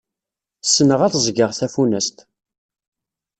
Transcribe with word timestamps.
Ssneɣ 0.63 0.99
ad 1.03 1.13
ẓẓgeɣ 1.23 1.51
tafunast. 1.57 2.17